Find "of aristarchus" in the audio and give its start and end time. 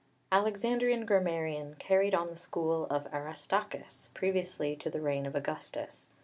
2.87-4.09